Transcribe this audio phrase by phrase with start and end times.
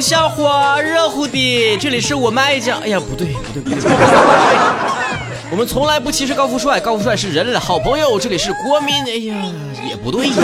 [0.00, 1.76] 冷笑话，热乎的。
[1.76, 3.80] 这里是我们爱讲，哎呀，不对，不对，不对。
[5.52, 8.18] 我们从来不歧视高富帅，高富帅是人类的好朋友。
[8.18, 9.34] 这里是国民，哎呀，
[9.86, 10.34] 也不对呀。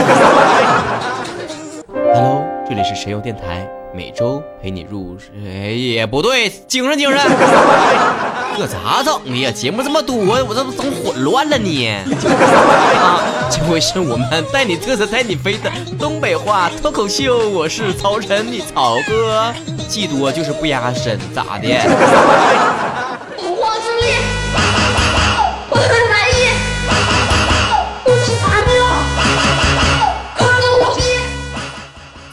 [1.88, 7.18] Hello，这里是神游电台，每周陪你入睡，也不对，精神精神。
[8.58, 9.50] 这咋整的呀？
[9.50, 11.86] 节目这么多，我这都整混乱了呢。
[11.86, 19.52] 啊，这回是我们带你嘚瑟带你飞的东北话脱口秀，我是曹晨你曹哥，
[19.88, 21.68] 技多就是不压身，咋的？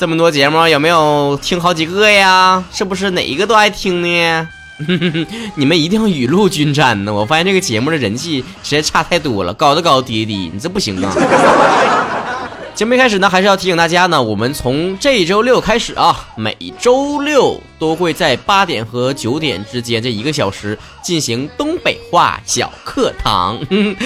[0.03, 2.61] 这么多节目有没有听好几个呀？
[2.73, 4.49] 是不是哪一个都爱听呢？
[5.55, 7.13] 你们一定要雨露均沾呢！
[7.13, 11.15] 我发现这个节目的人气实在差太多了，高的高，低的低，你这不行啊！
[12.75, 23.57] 节目一开始呢，还是要提醒大家呢，我们从这周六开始啊，每周六都会在八点和九点之间这一个小时进行东北话小课堂。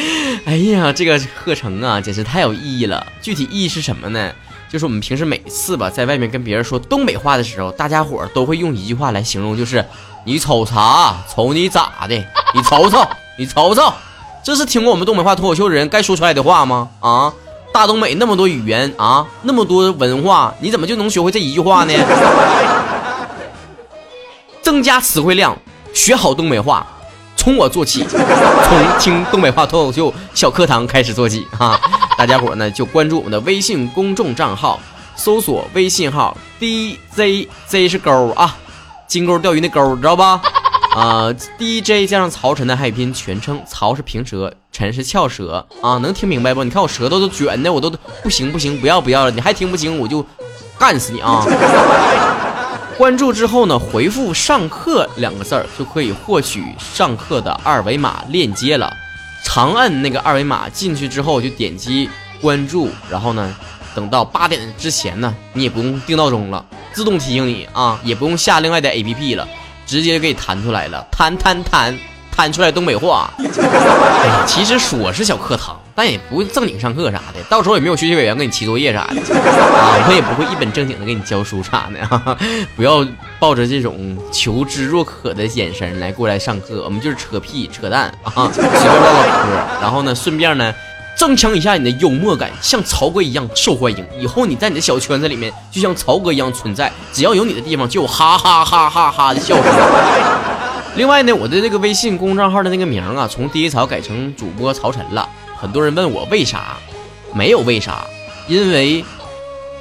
[0.45, 3.03] 哎呀，这个课程啊，简直太有意义了！
[3.19, 4.31] 具体意义是什么呢？
[4.69, 9.85] 就是我们平时每次吧，在外面跟别人说东北话的时候，大家伙儿都会用一句话来形容，就是
[10.25, 11.15] 你瞅啥？
[11.33, 12.15] 瞅你咋的？
[12.53, 13.93] 你瞅瞅，你瞅瞅，
[14.43, 16.89] 这是听过我们东北话脱口秀的人该说出来的话吗？
[16.99, 17.33] 啊，
[17.73, 21.93] 大东北那么多语言啊，那么多文化，你怎么就能学会这一句话呢？
[24.61, 25.57] 增加词汇量，
[25.93, 26.85] 学好东北话。
[27.37, 31.79] 从我做起，从听东北话脱口秀小课堂开始做起哈！
[32.17, 34.79] 大家伙呢就关注我们的微信公众账号，
[35.15, 38.57] 搜索微信号 DZZ 是勾啊，
[39.07, 40.41] 金钩钓鱼那钩，知道吧？
[40.97, 46.63] 啊，DJ 加上曹晨的汉语拼音全称，曹是平舌，晨是翘舌啊，能听明白不？
[46.63, 47.91] 你看我舌头都卷的，我都
[48.23, 50.25] 不行不行，不要不要了，你还听不清我就
[50.79, 51.45] 干死你啊！
[52.97, 58.91] 关注之后呢，回复“上课”两个字儿就可以获取上课的二维码链接了。
[59.43, 62.09] 长按那个二维码进去之后，就点击
[62.41, 63.55] 关注，然后呢，
[63.95, 69.47] 等到八点之前呢，你也不用定闹钟了，自动提醒你啊，也不用下另外的 APP 了，
[69.85, 71.97] 直接就给你弹出来了，弹弹弹。
[72.29, 73.33] 弹出来东北话，
[74.45, 77.41] 其实说是小课堂，但也不会正经上课啥的。
[77.49, 82.37] 到时候也没有学习委员给你提作业啥的啊，我也不会一本正经的给你教书啥的。
[82.77, 83.03] 不要
[83.39, 89.81] 抱着这种求知若渴的眼神来过来上课，我们就是扯屁扯淡啊，随便唠唠嗑。
[89.81, 90.71] 然后呢，顺便呢，
[91.17, 94.05] 增强一下你的幽默感，像曹哥一样受欢迎。
[94.19, 99.73] 以后你在你的小圈子里面，就像曹哥一样存在，只要有你的地方，就有哈哈哈哈哈的笑声。
[100.95, 105.27] 另外呢，我的这个微信公众号的那个名啊，从第一草改成主播曹晨了。
[105.59, 106.77] 很多人问我为啥，
[107.33, 108.05] 没有为啥，
[108.47, 109.03] 因为，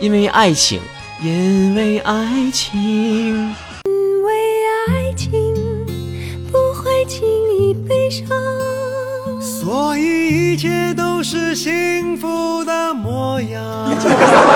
[0.01, 0.81] 因为爱情，
[1.23, 3.55] 因为爱情，
[3.85, 4.33] 因为
[4.89, 5.31] 爱情
[6.51, 7.29] 不会轻
[7.59, 8.27] 易悲伤，
[9.39, 13.95] 所以一切都是幸福的模样。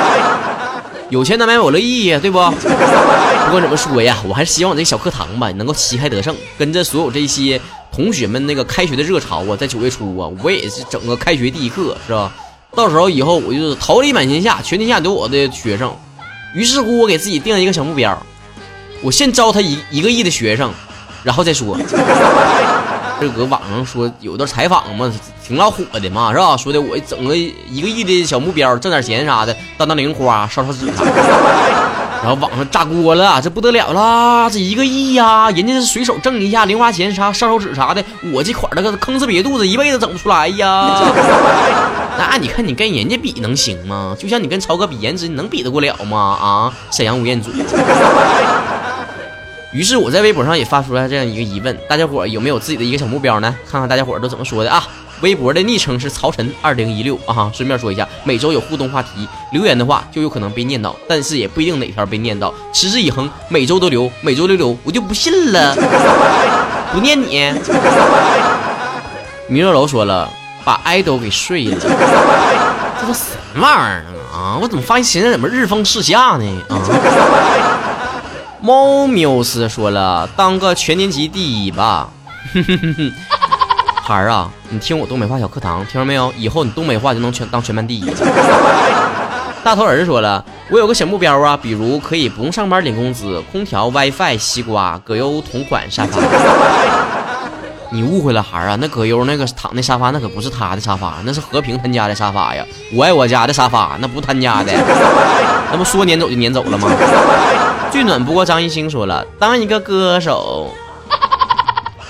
[1.11, 2.39] 有钱难买我乐意呀，对不？
[2.39, 7.61] 不管怎么说呀，我还是希望这个小课堂吧能够旗开得胜，跟着所有这些
[7.93, 12.33] 同学们那个开学的热潮啊，在九月初啊，我也是整个开学第一课，是吧？
[12.75, 15.93] 到时候以后我就是桃李满天下，全天下都我的学生。
[16.55, 18.17] 于是乎，我给自己定了一个小目标，
[19.03, 20.73] 我先招他一一个亿的学生，
[21.25, 21.77] 然后再说。
[23.21, 25.13] 这搁网上说有段采访嘛，
[25.47, 26.57] 挺老火的嘛，是吧？
[26.57, 31.05] 说的我整个一个亿的小目标，挣点钱啥的，当当零花，烧烧纸啥。
[32.23, 34.51] 然后网上炸锅了，这不得了啦！
[34.51, 41.01] 这一个亿呀，人家是随手挣一下零花钱，啥烧手纸啥的，我这块那个坑死瘪肚子，一辈子整不出来呀。
[42.19, 44.15] 那你看你跟人家比能行吗？
[44.19, 46.19] 就像你跟曹哥比颜值，你能比得过了吗？
[46.19, 47.51] 啊，沈阳吴彦祖。
[49.73, 53.55] 于是我在微博上也发出来这样一个疑问：大家伙有没有自己的一个小目标呢？
[53.71, 54.87] 看看大家伙都怎么说的啊！
[55.21, 57.51] 微博的昵称是曹晨二零一六啊。
[57.55, 62.53] 顺便说一下，每周有互动话题，留言的话就有可能被念到，但是也不一定哪条被念到。
[62.73, 65.75] 持之以恒，每周都留，每周都留，我就不信了，
[66.93, 67.53] 不念你。
[69.49, 70.31] 米热楼说了，
[70.65, 71.77] 把爱豆给睡了，
[73.01, 73.25] 这都什
[73.55, 74.59] 么玩意儿啊？
[74.61, 76.45] 我怎么发现现在怎么日风四下呢？
[76.69, 76.79] 啊！
[78.63, 82.11] 猫缪斯说了：“当个全年级第一吧，
[84.03, 86.33] 孩儿啊，你听我东北话小课堂，听着没有？
[86.37, 88.05] 以后你东北话就能全当全班第一。
[89.63, 96.19] ”大头儿子说了：“我有个小目标啊，比如可以不用上班领工资，空调、WiFi、西瓜葛优同款沙发。
[97.93, 102.65] ”你误会了，孩儿啊，那葛优那个躺那沙发，那可不是他的沙发，那是和平他家的沙发呀。
[102.95, 104.73] 我爱我家的沙发，那不是他家的，
[105.71, 106.89] 那不说撵走就撵走了吗？
[107.91, 110.73] 最暖不过张艺兴说了，当一个歌手，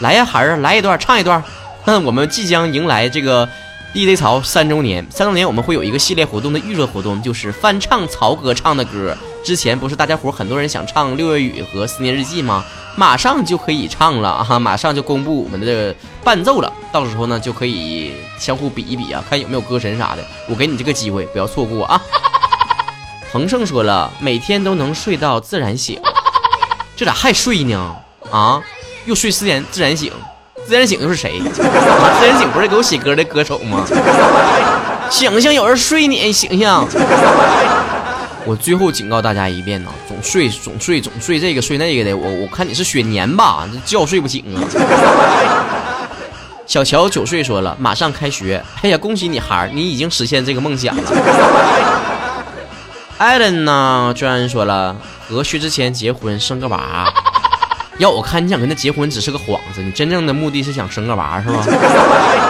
[0.01, 1.43] 来呀，孩儿，来一段，唱一段。
[1.91, 3.49] 那，我们即将迎来这个
[3.93, 9.17] DJ 曹三周年，三周年我们会有一个系列活动的预热活动，就是翻唱曹哥唱的歌。
[9.43, 12.65] 之前不是大家伙很多人想唱《六月雨》和《思念日记》吗？
[12.95, 14.57] 马上就可以唱了啊！
[14.57, 15.93] 马上就公布我们的
[16.23, 20.25] 伴奏了，到时候呢就可以相互比一比啊，看有没有歌神啥的。
[20.49, 22.01] 我给你这个机会，不要错过啊！
[23.33, 26.01] 恒盛说了，每天都能睡到自然醒，
[26.95, 27.97] 这咋还睡呢？
[28.31, 28.63] 啊，
[29.07, 30.13] 又睡自然自然醒，
[30.71, 31.43] 自然醒又是谁？
[31.53, 33.85] 自然醒不是给我写歌的歌手吗？
[35.11, 36.87] 醒醒，有人睡你，醒醒！
[38.45, 44.63] 我最后警告大家一遍呢，总睡总睡总睡这个睡那个的，我我看你是雪年吧，这觉睡不醒啊。
[46.69, 51.03] 小乔九岁说了，马上开学，哎呀，恭喜你孩儿，你已经实现这个梦想了。
[53.19, 54.95] 艾伦呢，居然说了
[55.29, 57.13] 和薛之谦结婚生个娃，
[58.01, 61.63] 要我看你想跟他结婚只是个幌子，你真正的目的是想生个娃是吧？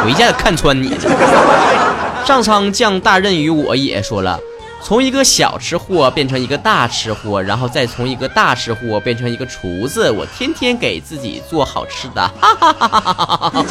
[0.05, 2.25] 我一下子看穿你了。
[2.25, 4.39] 上苍降大任于我也说了。
[4.81, 13.65] 从一个小吃货变成一个大吃货，然后再从一个大吃货变成一个厨子，我天天给自己做好吃的， 哈哈哈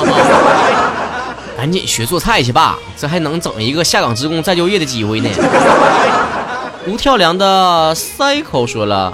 [1.55, 5.29] 赶紧学做菜去吧，这还能整一个下岗职工再就业的机会呢。
[6.85, 9.13] 吴跳梁的 cycle 说了，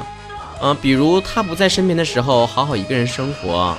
[0.61, 3.75] 嗯，比如他不在身边的时候，好好一个人生活。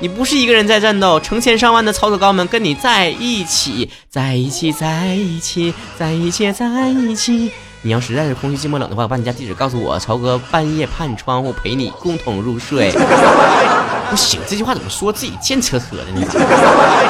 [0.00, 7.50] 你不是一个人在战斗，成千上万的操作高们跟你在一起，在一起，在一起，在一起，在一起。
[7.82, 12.90] 你要实在是空虚寂寞冷的话，把你家地址告诉我，曹哥半夜盼窗户陪你共同入睡。
[14.10, 16.26] 不行，这句话怎么说自己贱扯扯的呢？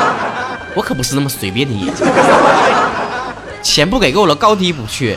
[0.76, 1.94] 我可不是那么随便的人。
[3.62, 5.16] 钱不给够了，高低不去。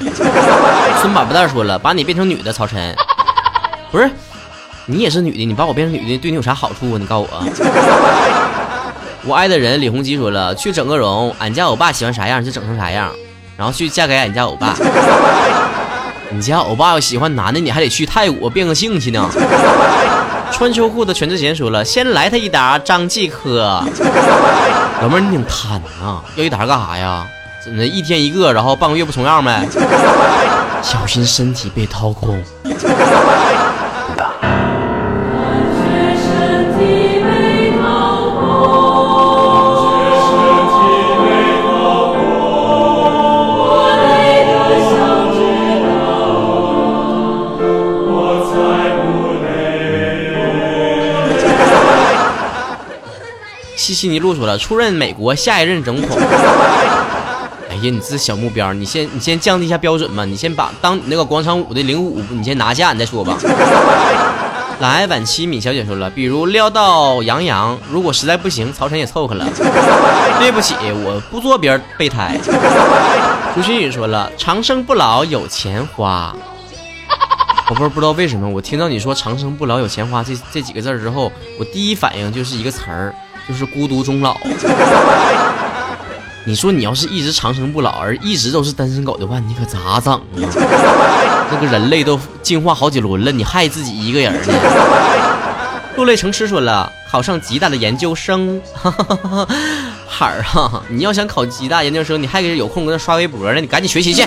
[1.01, 2.95] 孙宝宝蛋说了，把你变成女的，曹晨，
[3.91, 4.09] 不是。
[4.89, 6.97] 你也是女的，你把我变成女的，对你有啥好处啊？
[6.97, 7.43] 你告诉我。
[9.25, 13.11] 我爱的人李弘基说了，去整个容，俺家欧巴喜欢啥样就整成啥样，
[13.57, 14.73] 然后去嫁给俺家欧巴。
[16.29, 19.29] 你家欧巴要喜欢男的，你还得去泰国变个性去呢。
[20.53, 23.83] 穿秋裤的全智贤说了，先来他一打张继科。
[25.01, 27.27] 老妹儿你挺贪啊，要一打干啥呀？
[27.61, 29.67] 怎的一天一个，然后半个月不重样呗？
[30.81, 32.41] 小心身体被掏空。
[53.87, 56.17] 西西尼路说了，出任美国下一任总统。
[57.69, 63.37] 哎呀，你这小目标，你先你先降低一下标准吧，你先把当你那个广场舞的领舞，你先拿下，你再说吧。
[64.81, 69.47] 来，晚期米小姐说了，比如撩到杨洋，如果实在不行，曹晨也凑合了。
[70.37, 70.75] 对不起，
[71.05, 72.37] 我不做别人备胎。
[73.55, 76.35] 朱新宇说了，长生不老有钱花。
[77.69, 83.13] 我不是不知道为什么，我听到你说长生不老有钱花这这几个字之后，我第一反应就是一个词儿。
[83.47, 84.37] 就是孤独终老。
[86.45, 90.19] 你说你要是一直长生不老，而一直都是单身狗的话，你可咋整啊？
[91.51, 94.39] 那个人类都进化好几轮了，你害自己一个人呢？
[95.97, 98.61] 落泪成痴说了，考上吉大的研究生，
[100.07, 104.23] 孩儿哈，你要想考吉大研究生，你还有空搁那刷微博呢，你赶紧学习去，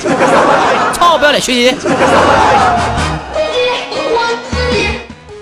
[0.92, 1.76] 操不要脸学习去。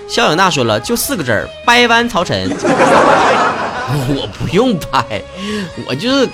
[0.07, 2.49] 肖永娜说了，就四个字儿，掰弯曹晨。
[4.15, 5.21] 我不用拍，
[5.87, 6.29] 我就是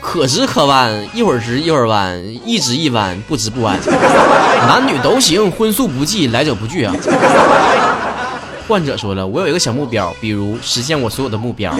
[0.00, 3.78] 可直可弯，一会儿直一会儿弯，一直一弯，不直不弯，
[4.66, 6.94] 男女都行，荤素不忌，来者不拒啊。
[8.68, 11.74] 患者说了，我有一个小目标，比如实现我所有的目标。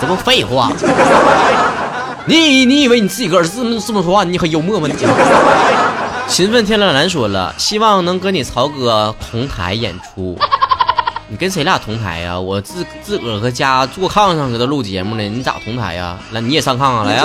[0.00, 0.70] 这不废话？
[2.26, 4.86] 你你以为你自己个儿这么这么说话，你很幽默吗？
[4.88, 4.94] 你？
[6.28, 10.38] 勤奋天蓝蓝说了，希望能跟你曹哥同台演出。
[11.32, 12.38] 你跟谁俩同台呀？
[12.38, 16.18] 我自自个儿搁家坐炕上搁这录节目呢，你咋同台呀？
[16.30, 17.24] 来，你也上炕上来呀！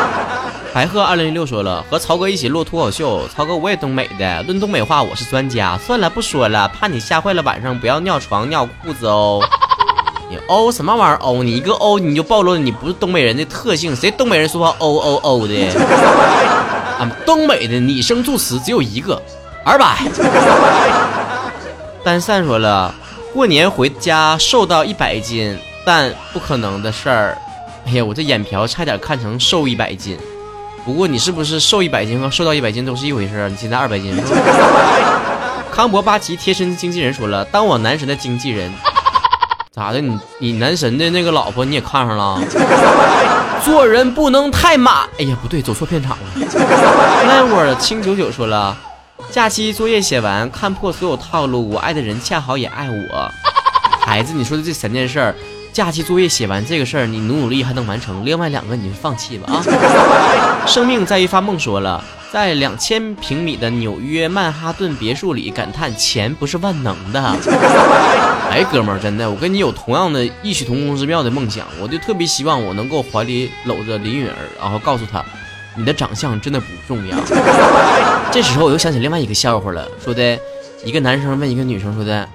[0.72, 3.28] 白鹤二零零六说了，和曹哥一起录脱口秀。
[3.28, 5.76] 曹哥，我也东北的，论东北话我是专家。
[5.76, 9.42] 算了，不说了，怕你吓坏了，晚上不要尿床尿裤子哦。
[10.30, 11.42] 你哦什么玩意儿哦？
[11.44, 13.94] 你一个哦你就暴露了你不是东北人的特性。
[13.94, 15.54] 谁东北人说话哦哦哦的？
[16.98, 19.20] 俺东北的拟声助词只有一个，
[19.66, 19.98] 二百。
[22.02, 22.94] 单善说了。
[23.38, 27.38] 过年回家瘦到一百斤，但不可能的事儿。
[27.86, 30.18] 哎呀，我这眼瓢差点看成瘦一百斤。
[30.84, 33.48] 不过你是不是瘦一百斤和瘦到一百斤都是一回事儿？
[33.48, 35.62] 你现在二百斤是吧？
[35.70, 38.72] 康博巴奇贴身经纪人说了，当我男神的经纪人，
[39.70, 40.00] 咋的？
[40.00, 42.42] 你你男神的那个老婆你也看上了？
[43.64, 45.04] 做人不能太马。
[45.16, 46.26] 哎呀，不对，走错片场了。
[47.24, 48.76] 那会儿青九九说了，
[49.30, 53.30] 假期作业写完，看破所有套路，我爱的人恰好也爱我。
[54.00, 55.34] 孩子，你说的这三件事儿，
[55.72, 59.60] 假期作业写完这个事儿，你努努力还能完成，另外两个你就放弃吧啊！
[60.66, 67.20] 生命在于发梦说了，在两千平米的纽约曼哈顿别墅里感叹钱不是万能的。
[68.50, 75.22] 哎，哥们儿，真的，我跟你有同样的异曲同工之妙的梦想，我就特别希望我能够怀里搂着林允儿，然后告诉她，
[75.78, 77.16] 你的长相真的不重要。
[78.32, 80.38] 这时候我又想起另外一个笑话了，说的
[80.84, 82.28] 一个男生问一个女生说的，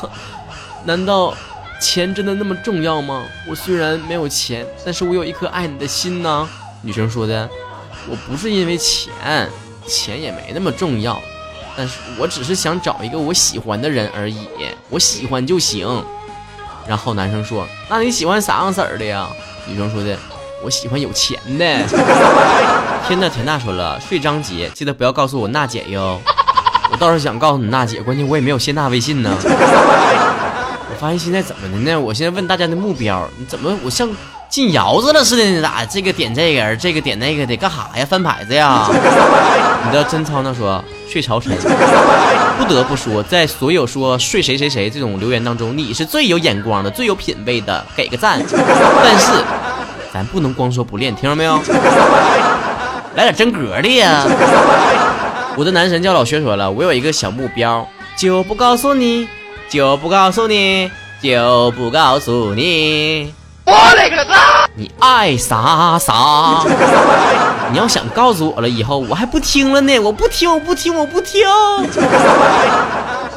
[0.84, 1.34] 难道
[1.80, 3.24] 钱真的那么重要吗？
[3.48, 6.48] 我虽然没有钱，但是我有一颗爱你的心呢。
[6.82, 7.48] 女生说的，
[8.08, 9.12] 我不是因为钱，
[9.86, 11.20] 钱也没那么重要，
[11.76, 14.46] 但是我只是想找一个我喜欢的人而已，
[14.90, 16.04] 我喜欢就行。
[16.86, 19.26] 然后男生说，那你喜欢啥样色儿的呀？
[19.66, 20.16] 女生说的，
[20.62, 21.64] 我喜欢有钱的。
[23.06, 26.20] 天呐，田娜说了，睡张杰，记得不要告诉我娜姐哟。
[26.90, 29.30] 我倒是想告诉你娜姐，关键我也没有谢娜微信呢。
[29.42, 32.00] 我发现现在怎么的呢？
[32.00, 34.08] 我现在问大家的目标，你怎么我像
[34.48, 35.44] 进窑子了似的？
[35.44, 38.04] 你咋这个点这个人，这个点那个的，干哈呀？
[38.08, 38.88] 翻牌子呀？
[39.84, 41.56] 你知道真操那说睡朝晨，
[42.58, 48.40] 不得不说，在所有说睡谁谁谁这种留言当中，你是最有眼光的，最有品位的，给个赞。
[49.04, 49.32] 但是
[50.16, 51.60] 咱不能光说不练，听着没有？
[53.16, 54.24] 来点真格的呀！
[55.58, 59.28] 我的男神叫老薛说了，我有一个小目标，就不告诉你，
[59.68, 63.34] 就不告诉你，就不告诉你。
[63.66, 64.66] 我勒个擦！
[64.74, 66.64] 你爱啥啥？
[67.70, 71.46] 你要想告诉我了，以后我还不听了呢，我不听，我不听，我不听。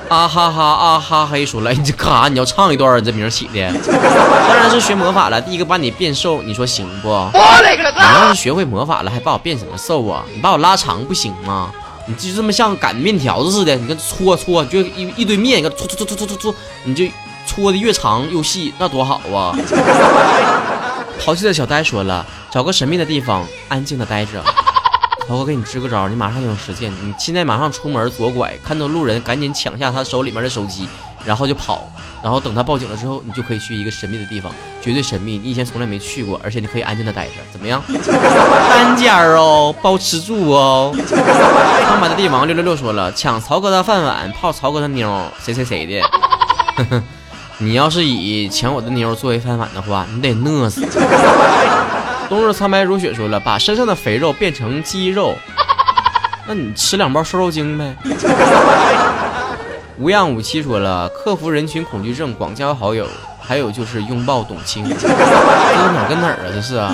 [0.09, 2.27] 啊哈哈啊哈嘿说了，你这干啥？
[2.27, 2.99] 你要唱一段？
[2.99, 5.39] 你这名起的，当然是学魔法了。
[5.39, 7.07] 第一个把你变瘦，你说行不？
[7.09, 8.11] 我勒个擦！
[8.11, 10.25] 你要是学会魔法了，还把我变什么瘦啊？
[10.33, 11.71] 你把我拉长不行吗？
[12.07, 17.05] 你就这么像擀面条子似的，你跟搓搓，就一一堆面，你看搓搓搓搓搓搓，你就
[17.45, 19.55] 搓的越长又细，那多好啊！
[21.23, 24.43] 淘气的小呆说了，找个神秘的地方，安静的待着。
[25.29, 26.91] 涛哥给你支个招，你马上就能实现。
[26.91, 30.89] 你现在马上出门左拐，看到路人赶紧抢下他手里面的手机，
[31.23, 31.87] 然后就跑。
[32.23, 37.79] 然后等他报警了之后，你就可以去一个神秘的地方，绝对神秘，你以前从来没去过，而且你可以安静的待着，怎么样？
[37.87, 40.91] 单间哦，包吃住哦。
[40.97, 47.03] 苍白的帝王六六六说了，抢曹哥的饭碗，泡曹哥的妞，谁谁谁的？
[47.61, 50.81] 你要是以抢我的妞作为饭碗的话，你得饿死。
[52.29, 55.35] 冬日苍白如雪说了，把身上的肥肉变成肌肉，
[56.47, 57.95] 那你吃两包瘦肉精呗。
[59.97, 63.07] 无恙五七说了，克服人群恐惧症，广交好友，
[63.41, 64.87] 还有就是拥抱董卿。
[64.87, 66.47] 这是哪跟哪儿啊？
[66.53, 66.93] 这是啊！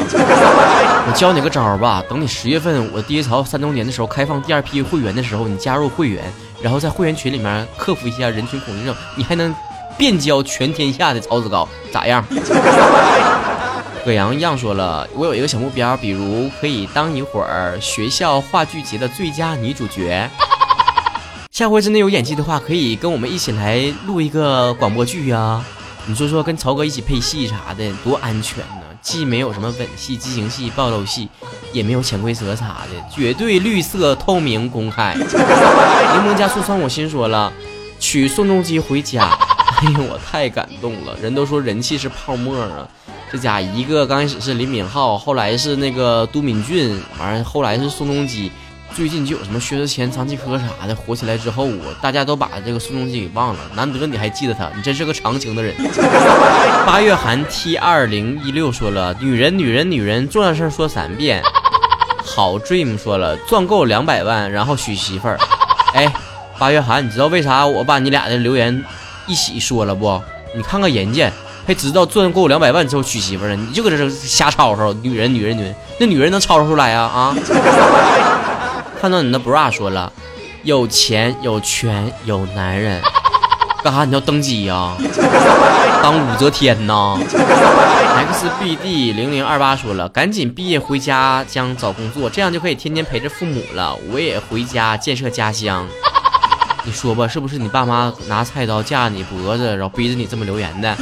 [1.07, 6.23] 我教你个招儿吧，等你十月份我第一槽三周年的时候开放第二批会员的时候，你加入会员，
[6.61, 9.53] 然后在会员群里面克服一下人群恐惧症，你还能
[9.97, 12.23] 遍教全天下的曹子高，咋样？
[14.05, 20.29] 葛阳样说了，我有一个小目标，比如可以当一会儿学校话剧节的最佳女主角。
[21.49, 25.59] 下回真的有演技的话，可以跟我们一起来录一个广播剧呀。
[26.05, 28.83] 你说说，跟曹哥一起配戏啥的，多安全呢？
[29.01, 31.27] 既没有什么吻戏、激情戏、暴露戏，
[31.73, 35.15] 也没有潜规则啥的，绝对绿色、透明、公开。
[35.15, 37.51] 柠檬加醋酸，我心说了，
[37.99, 39.35] 娶宋仲基回家。
[39.77, 41.17] 哎呦，我太感动了！
[41.19, 42.87] 人都说人气是泡沫啊。
[43.35, 48.49] 这家一个刚开始是李敏镐，后来是那个都敏俊，完了后来是宋仲基，
[48.95, 55.75] 最近就有什么薛之谦、张继科啥的火起来之后，我大家都把这个宋仲基给忘了，难得你还记得他，你真是个长情的人。
[56.87, 61.43] 八月寒 T 二零一六说了，女人女人女人，重要事说三遍。
[62.23, 65.37] 好 Dream 说了，赚够两百万然后娶媳妇儿。
[65.93, 66.09] 哎，
[66.57, 68.81] 八月寒，你知道为啥我把你俩的留言
[69.27, 70.21] 一起说了不？
[70.55, 71.29] 你看看人家。
[71.67, 73.65] 还知道赚够两百万之后娶媳妇儿呢？
[73.67, 77.35] 你就搁这瞎吵吵，女人女人女人，那女人能吵吵出来啊啊！
[79.01, 80.11] 看到你的 bra 说了，
[80.63, 83.01] 有钱有权有男人，
[83.83, 84.93] 干啥你要登基呀？
[86.03, 87.17] 当武则天呐
[88.31, 93.97] ？xbd 零零二八说了，赶紧毕业回家将找工作，这样就可以天天陪着父母了。
[94.11, 95.87] 我也回家建设家乡。
[96.85, 100.95] 你说吧，是不是你爸妈拿菜刀架你脖子，然后逼着你这么留言的？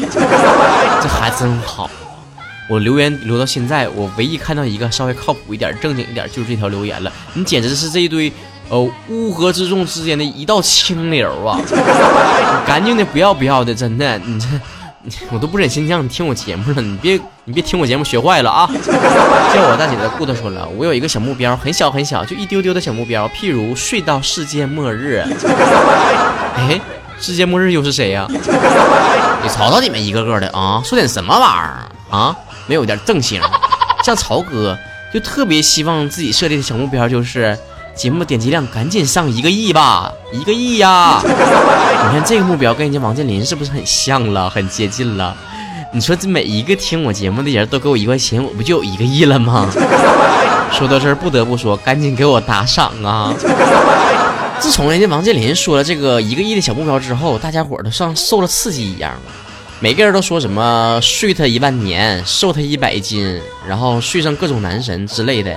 [1.01, 1.89] 这还真好。
[2.69, 7.11] 我留言留到现在，我唯一看到一个稍微靠谱一点、正经一点，就是这条留言了。
[7.33, 8.31] 你简直是这一堆，
[8.69, 11.59] 呃，乌合之众之间的一道清流啊！
[12.65, 14.47] 干净的不要不要的，真的，你这，
[15.31, 16.81] 我都不忍心让你听我节目了。
[16.81, 18.65] 你别，你别听我节目学坏了啊！
[19.53, 25.23] 叫我大姐的顾他说了，我有一个小目标，很小很小，就一丢丢的小目标，譬如睡到世界末日。
[26.55, 26.79] 哎，
[27.19, 28.25] 世界末日又是谁呀？
[28.29, 32.35] 你瞅瞅你们一个个的啊，说点什么玩意儿啊？
[32.65, 33.41] 没有点正形，
[34.03, 34.77] 像曹哥
[35.13, 37.57] 就特别希望自己设立的小目标就是
[37.95, 41.21] 节目点击量赶紧上一个亿吧，一个亿呀！
[41.23, 45.35] 你看这个目标跟人家王健林是不是很像了，很接近了？
[45.91, 49.69] 你说这每一个听我节目的人都给我一块钱，我不就有一个亿了吗？
[50.71, 53.31] 说到这儿不得不说，赶紧给我打赏啊！
[54.59, 59.13] 自从人家王健林说了这个一个亿的小目标之后，大家伙都像受了刺激一样。
[59.79, 65.53] 每个人都说什么睡他一万年，瘦他一百斤，然后睡上各种男神之类的。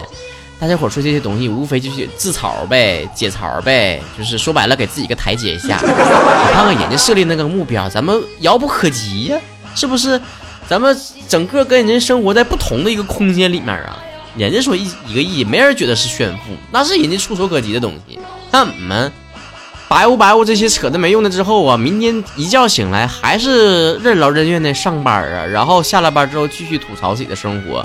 [0.59, 5.79] 大家伙说这些东西，无非就是自嘲呗，解嘲呗，就是说白了，给自己一个台阶下。
[5.83, 9.39] 你看看人家设立那个目标，咱们遥不可及呀，
[9.75, 10.21] 是不是？
[10.69, 10.97] 咱们
[11.29, 14.03] 整个跟人家生活在不同的一个空间里面啊。
[14.37, 18.19] 人家说一一个亿，没人觉得是炫富，那是人家触手可及的东西。
[18.51, 19.13] 那我们。
[19.89, 27.85] 白乎白乎这些扯的没用的之后啊，明天一觉醒来还是任劳任怨的上班啊，然后下了班之后继续吐槽自己的生活。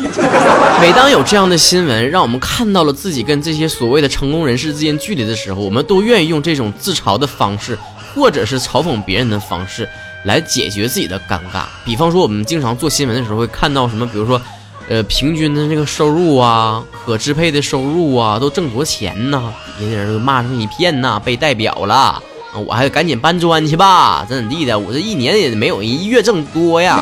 [0.81, 7.77] 每当有这样的新闻让我们看到了自己跟这些所谓的成功人士之间距离的时候，我们都愿意用这种自嘲的方式，
[8.15, 9.87] 或者是嘲讽别人的方式
[10.23, 11.65] 来解决自己的尴尬。
[11.85, 14.41] 比方说，我们经常做新闻的时候会看到什么，比如说。
[14.89, 19.53] 呃，平均的这个收入啊，可支配的收入啊，都挣多少钱呢？
[19.79, 22.21] 底下人都骂上一片呐，被代表了，
[22.67, 24.77] 我还得赶紧搬砖去吧，怎怎地的？
[24.77, 27.01] 我这一年也没有一月挣多呀。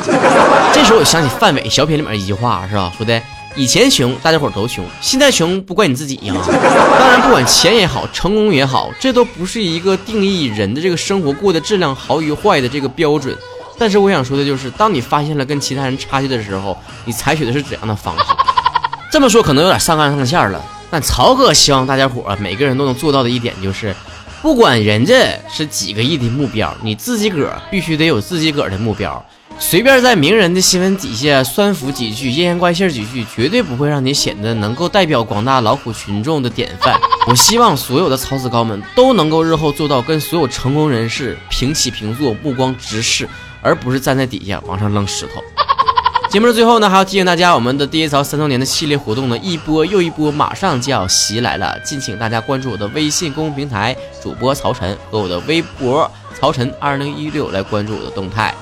[0.71, 2.91] 这时候我想起范伟小品里面一句话，是吧？
[2.95, 3.19] 说的
[3.55, 6.35] 以前穷，大家伙都穷，现在穷不怪你自己呀。
[6.45, 13.35] 当然，不管钱也好，成功也好，这都不是一个定义人的这个生活过的质量好与坏的这个标准。
[13.79, 18.25] 但是我想说的就是，当你发现了跟其他人差距的时候，你采取的是怎样的方式？
[19.09, 20.61] 这么说可能有点上纲上线了，
[20.91, 23.95] 但曹哥希望大家伙每个人都能做到的一点就是，
[24.41, 25.15] 不管人家
[25.49, 29.25] 是几个亿的目标，你自己个儿必须得有自己个儿的目标。
[29.61, 36.97] 随便在名人的新闻底下酸腐几句、阴阳怪气几句，绝对不会让你显得能够代表广大劳苦群众的典范。
[37.27, 43.27] 我希望所有的曹子高们都能够日后做到跟所有成功人士平起平坐、目光直视。
[43.61, 45.41] 而不是站在底下往上扔石头。
[46.29, 51.75] 节目的最后呢，还要提醒大家，我们的第一槽三周年的系列活动呢，一波又一波，马上就要袭来了。
[51.83, 58.53] 敬请大家关注我的微信公众平台主播曹晨和我的微博曹晨二零一六来关注我的动态。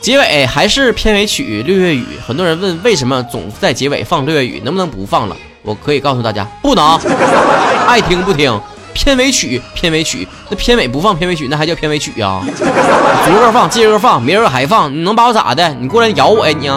[0.00, 5.36] 结尾还是片尾曲《六月雨》，很多人问为什么总在结尾放《六月雨》，能不能不放了？
[5.62, 6.98] 我可以告诉大家，不能，
[7.86, 8.58] 爱听不听。
[8.92, 12.40] 片尾曲，片尾曲，那片尾不放片尾曲，那还叫片尾曲呀？
[13.24, 15.72] 昨个放，今个放，明儿还放，你能把我咋的？
[15.74, 16.68] 你过来咬我呀你！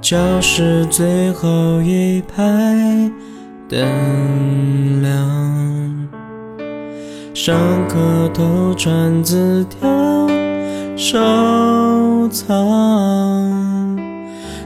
[0.00, 2.42] 教室最后一排
[3.68, 6.01] 灯亮。
[7.44, 10.28] 上课偷传字条
[10.96, 11.18] 收
[12.28, 13.98] 藏，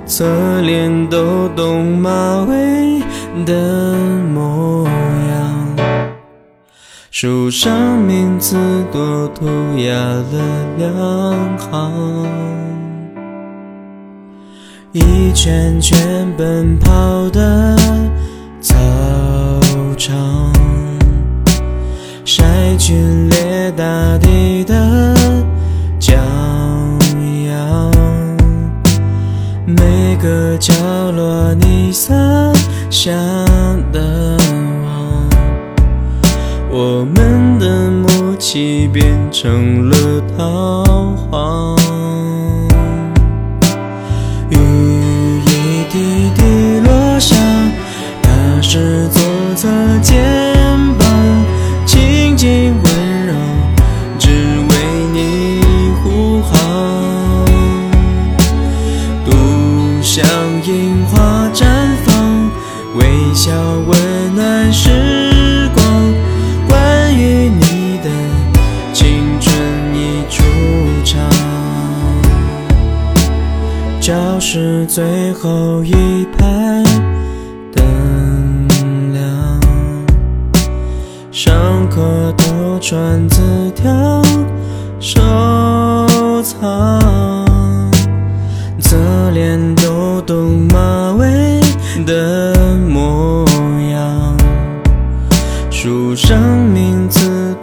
[0.05, 3.01] 侧脸抖动马尾
[3.47, 3.97] 的
[4.31, 4.87] 模
[5.31, 5.77] 样，
[7.11, 8.59] 书上名字
[8.93, 9.47] 多涂
[9.79, 12.27] 鸦了两行，
[14.93, 16.91] 一圈圈奔跑
[17.31, 17.75] 的
[33.07, 33.13] 下
[33.93, 34.37] 的
[34.83, 35.31] 网，
[36.69, 39.97] 我们的默契变成了
[40.37, 40.76] 逃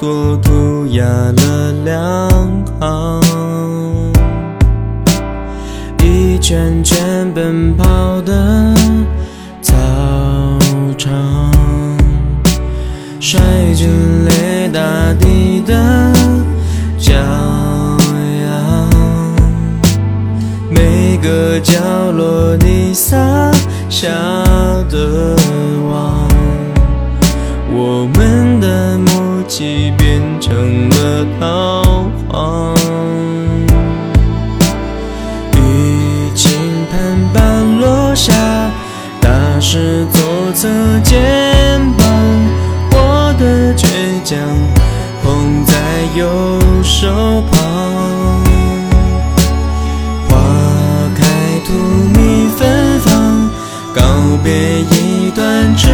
[0.03, 2.29] 多涂鸦了两
[2.81, 4.11] 行。
[6.03, 8.75] 一圈圈奔跑的
[9.61, 9.73] 操
[10.97, 11.49] 场，
[13.21, 13.39] 摔
[13.73, 13.87] 进
[14.25, 14.81] 泪大
[15.21, 15.73] 地的
[16.99, 17.13] 骄
[18.43, 18.89] 阳。
[20.69, 21.79] 每个角
[22.11, 23.15] 落你撒
[23.89, 24.09] 下
[24.89, 25.37] 的
[31.23, 31.83] 成了逃
[32.29, 32.75] 荒。
[35.55, 35.57] 雨
[36.36, 36.51] 倾
[36.91, 38.33] 盆般落下，
[39.21, 40.21] 打湿左
[40.53, 40.67] 侧
[41.03, 42.05] 肩膀，
[42.91, 43.88] 我的倔
[44.23, 44.38] 强
[45.23, 45.73] 捧在
[46.15, 46.27] 右
[46.83, 47.07] 手
[47.51, 47.53] 旁。
[50.27, 50.31] 花
[51.15, 51.23] 开
[51.65, 51.73] 荼
[52.13, 53.49] 蘼芬芳，
[53.95, 54.01] 告
[54.43, 55.88] 别一段痴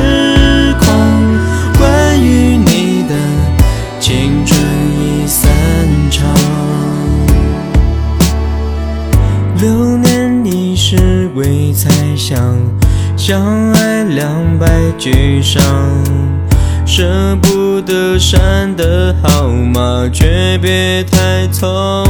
[15.00, 15.64] 两败俱伤，
[16.86, 22.09] 舍不得删的号码，诀别太匆